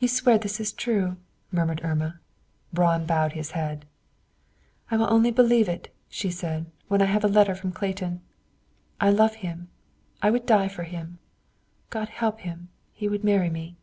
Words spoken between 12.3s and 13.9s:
him; he would marry me!"